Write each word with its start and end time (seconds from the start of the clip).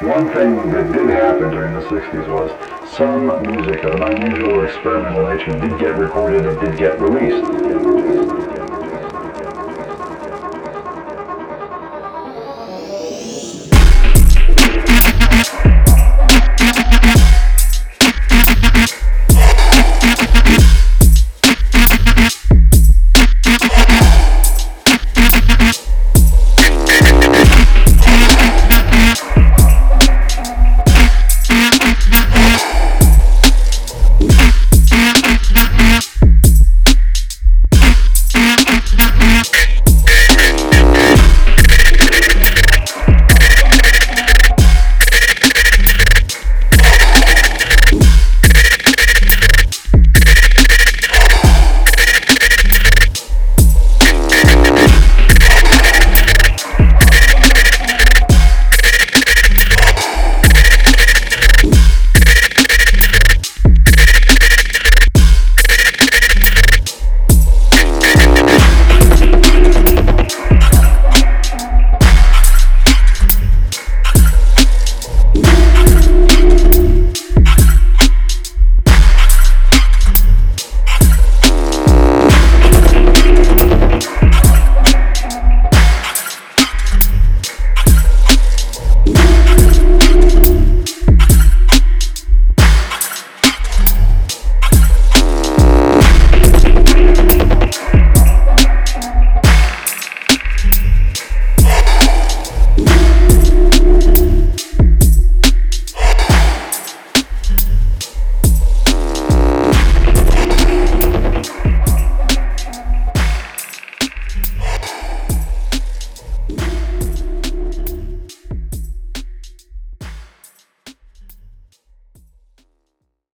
one 0.00 0.32
thing 0.32 0.70
that 0.70 0.90
did 0.92 1.10
happen 1.10 1.50
during 1.50 1.74
the 1.74 1.82
60s 1.82 2.26
was 2.28 2.50
some 2.96 3.26
music 3.42 3.84
of 3.84 4.00
an 4.00 4.02
unusual 4.02 4.64
experimental 4.64 5.28
nature 5.28 5.52
did 5.60 5.78
get 5.78 5.98
recorded 5.98 6.46
and 6.46 6.58
did 6.58 6.78
get 6.78 6.98
released. 6.98 7.89